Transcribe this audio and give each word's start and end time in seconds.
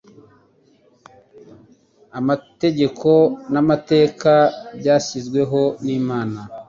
Amategeko 2.19 3.09
n'amateka 3.53 4.31
byashyizweho 4.79 5.61
n'Imana 5.83 6.39